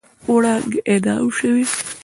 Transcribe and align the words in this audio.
وړانګې 0.33 0.79
اعدام 0.89 1.25
شولې 1.37 1.65